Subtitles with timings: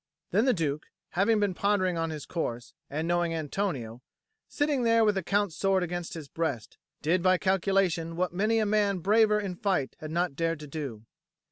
[0.31, 4.01] Then the Duke, having been pondering on his course, and knowing Antonio
[4.47, 8.65] sitting there with the Count's sword against his breast did by calculation what many a
[8.65, 11.05] man braver in fight had not dared to do.